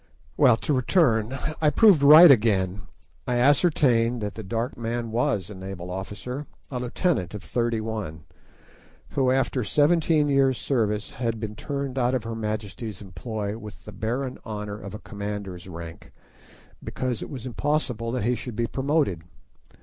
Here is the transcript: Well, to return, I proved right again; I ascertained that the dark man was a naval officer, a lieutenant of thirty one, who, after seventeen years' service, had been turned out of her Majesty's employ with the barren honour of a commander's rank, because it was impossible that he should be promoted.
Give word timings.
Well, 0.35 0.57
to 0.57 0.73
return, 0.73 1.37
I 1.61 1.69
proved 1.69 2.01
right 2.01 2.31
again; 2.31 2.87
I 3.27 3.35
ascertained 3.37 4.19
that 4.23 4.33
the 4.33 4.41
dark 4.41 4.75
man 4.75 5.11
was 5.11 5.51
a 5.51 5.53
naval 5.53 5.91
officer, 5.91 6.47
a 6.71 6.79
lieutenant 6.79 7.35
of 7.35 7.43
thirty 7.43 7.79
one, 7.79 8.23
who, 9.09 9.29
after 9.29 9.63
seventeen 9.63 10.27
years' 10.27 10.57
service, 10.57 11.11
had 11.11 11.39
been 11.39 11.55
turned 11.55 11.99
out 11.99 12.15
of 12.15 12.23
her 12.23 12.33
Majesty's 12.33 12.99
employ 12.99 13.59
with 13.59 13.85
the 13.85 13.91
barren 13.91 14.39
honour 14.43 14.79
of 14.79 14.95
a 14.95 15.05
commander's 15.05 15.67
rank, 15.67 16.11
because 16.83 17.21
it 17.21 17.29
was 17.29 17.45
impossible 17.45 18.11
that 18.11 18.23
he 18.23 18.33
should 18.33 18.55
be 18.55 18.65
promoted. 18.65 19.21